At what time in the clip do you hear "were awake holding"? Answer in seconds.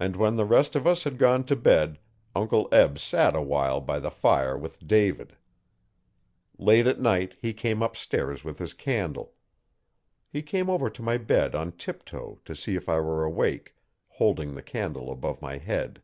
12.98-14.56